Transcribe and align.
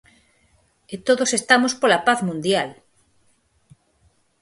E 0.93 0.95
todos 1.07 1.29
estamos 1.39 1.73
pola 1.81 2.03
paz 2.07 2.19
mundial...! 2.27 2.69